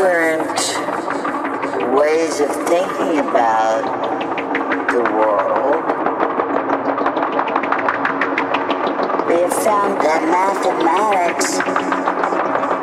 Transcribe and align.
different 0.00 0.56
ways 1.94 2.40
of 2.40 2.48
thinking 2.66 3.18
about 3.18 3.84
the 4.88 5.02
world, 5.12 5.84
we 9.28 9.34
have 9.42 9.52
found 9.52 10.00
that 10.00 10.24
mathematics 10.24 11.60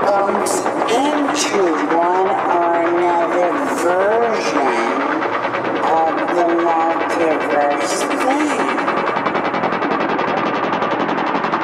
comes 0.06 0.62
into 0.94 1.74
one 1.98 2.30
or 2.54 2.86
another 2.86 3.50
version 3.82 4.86
of 5.90 6.14
the 6.38 6.48
multiverse 6.70 7.98
thing. 8.30 8.62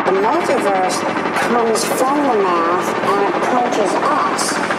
The 0.08 0.16
multiverse 0.18 0.98
comes 1.46 1.86
from 1.86 2.18
the 2.26 2.38
math 2.42 2.90
and 3.06 3.36
approaches 3.36 3.94
us. 4.02 4.74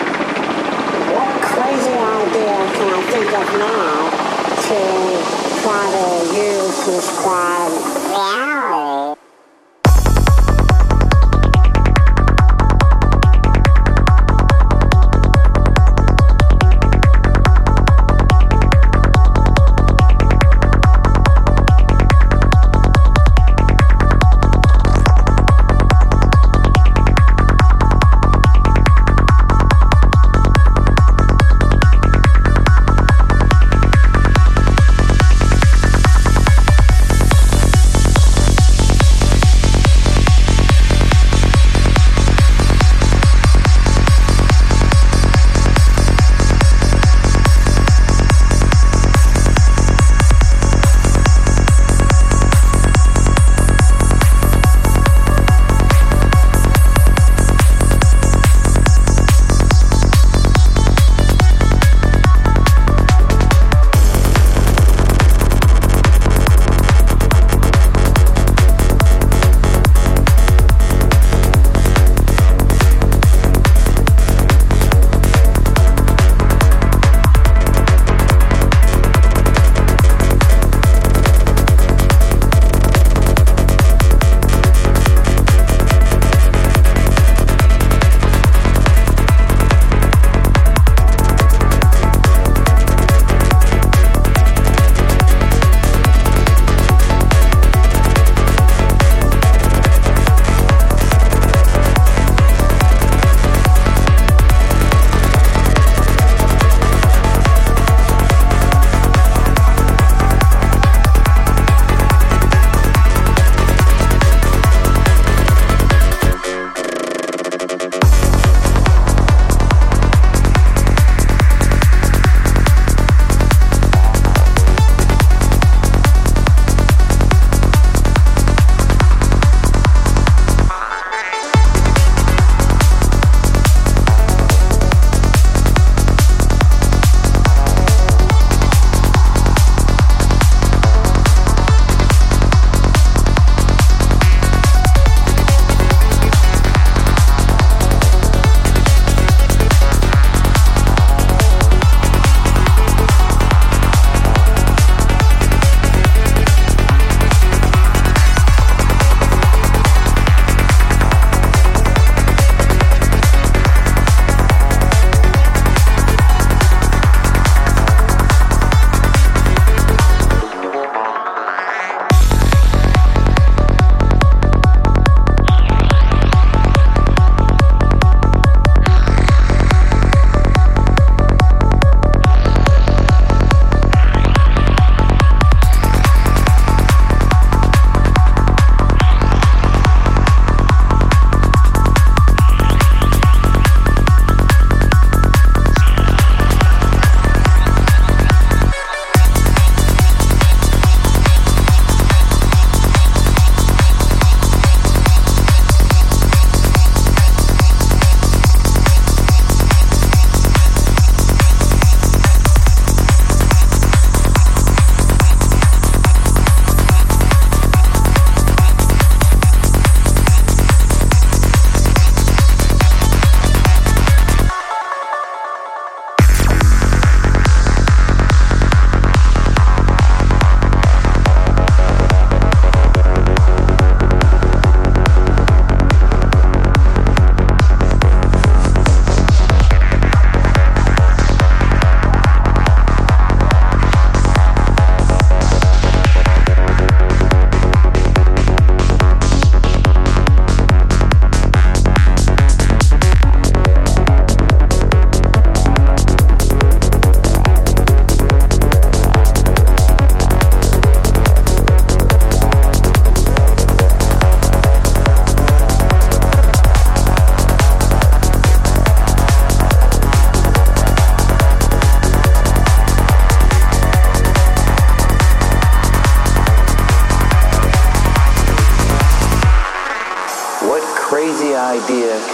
What 1.15 1.35
crazy 1.43 1.95
idea 1.95 2.57
can 2.75 2.89
I 2.91 3.03
think 3.13 3.31
of 3.39 3.47
now 3.55 4.11
to 4.67 4.81
try 5.75 5.91
to 5.91 6.37
use 6.37 6.85
to 6.85 6.91
describe 6.93 7.94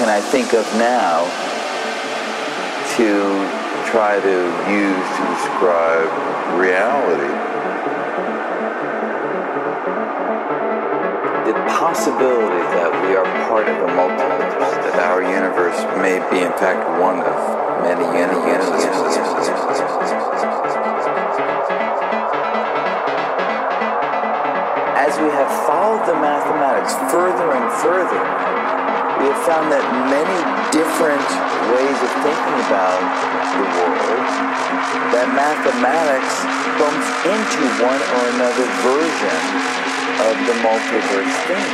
can 0.01 0.09
I 0.09 0.19
think 0.33 0.55
of 0.55 0.65
now 0.81 1.29
to 2.97 3.21
try 3.93 4.17
to 4.17 4.37
use 4.73 5.07
to 5.13 5.23
describe 5.29 6.09
reality? 6.57 7.29
The 11.45 11.53
possibility 11.69 12.65
that 12.81 12.89
we 13.05 13.13
are 13.13 13.29
part 13.45 13.69
of 13.69 13.77
a 13.77 13.93
multiverse, 13.93 14.57
that 14.89 14.97
our 15.05 15.21
universe 15.21 15.77
may 16.01 16.17
be 16.33 16.49
in 16.49 16.53
fact 16.57 16.81
one 16.99 17.21
of 17.21 17.37
many, 17.85 18.09
universes. 18.17 18.97
as 24.97 25.19
we 25.19 25.29
have 25.29 25.51
followed 25.67 26.07
the 26.07 26.15
mathematics 26.15 26.95
further 27.13 27.53
and 27.53 27.73
further, 27.83 28.60
we 29.21 29.29
have 29.29 29.45
found 29.45 29.69
that 29.69 29.85
many 30.09 30.39
different 30.73 31.21
ways 31.77 31.99
of 32.01 32.11
thinking 32.25 32.57
about 32.65 33.01
the 33.53 33.67
world, 33.69 34.25
that 35.13 35.29
mathematics 35.37 36.35
bumps 36.81 37.09
into 37.29 37.63
one 37.85 38.01
or 38.01 38.23
another 38.33 38.65
version 38.81 39.39
of 40.25 40.35
the 40.49 40.57
multiverse 40.65 41.37
thing. 41.53 41.69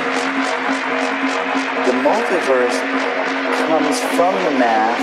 The 1.86 1.94
multiverse 2.02 2.78
comes 3.70 3.96
from 4.18 4.34
the 4.42 4.58
math 4.58 4.98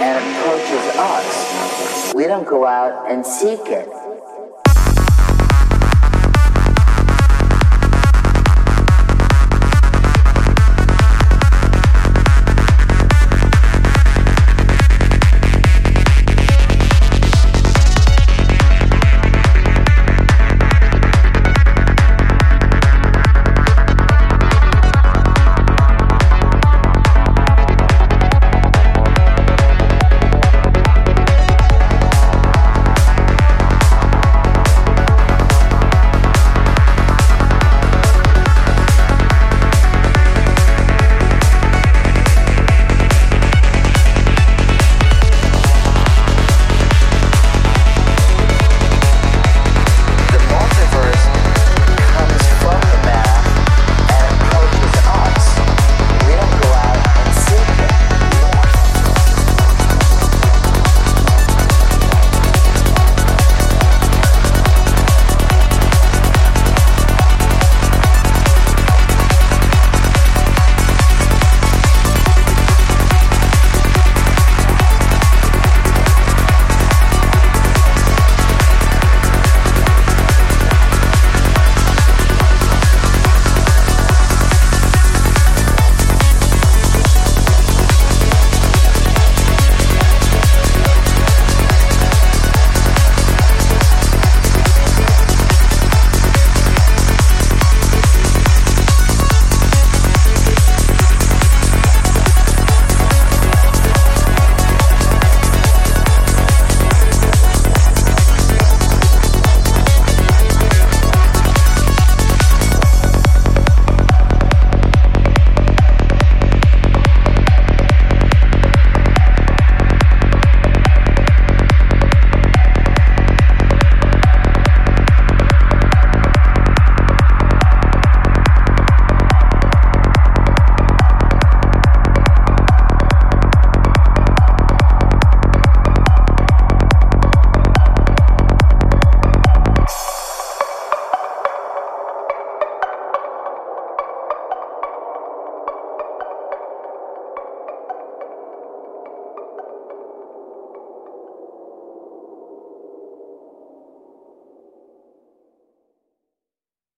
and 0.00 0.24
approaches 0.24 0.84
us. 0.96 2.14
We 2.14 2.24
don't 2.24 2.48
go 2.48 2.64
out 2.64 3.10
and 3.12 3.26
seek 3.26 3.60
it. 3.68 4.03